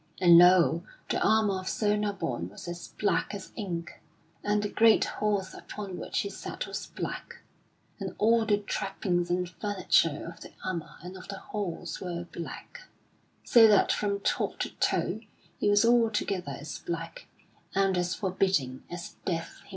And 0.19 0.39
lo! 0.39 0.81
the 1.11 1.19
armor 1.21 1.59
of 1.59 1.69
Sir 1.69 1.95
Nabon 1.95 2.49
was 2.49 2.67
as 2.67 2.87
black 2.97 3.35
as 3.35 3.51
ink; 3.55 4.01
and 4.43 4.63
the 4.63 4.67
great 4.67 5.05
horse 5.05 5.53
upon 5.53 5.99
which 5.99 6.21
he 6.21 6.29
sat 6.31 6.65
was 6.65 6.87
black; 6.87 7.43
and 7.99 8.15
all 8.17 8.43
the 8.43 8.57
trappings 8.57 9.29
and 9.29 9.47
furniture 9.47 10.25
of 10.33 10.41
the 10.41 10.53
armor 10.65 10.95
and 11.03 11.15
of 11.17 11.27
the 11.27 11.37
horse 11.37 12.01
were 12.01 12.23
black, 12.33 12.87
so 13.43 13.67
that 13.67 13.91
from 13.91 14.19
top 14.21 14.57
to 14.61 14.71
toe 14.77 15.19
he 15.59 15.69
was 15.69 15.85
altogether 15.85 16.57
as 16.59 16.79
black 16.79 17.27
and 17.75 17.95
as 17.95 18.15
forbidding 18.15 18.81
as 18.89 19.17
Death 19.23 19.57
himself. 19.59 19.67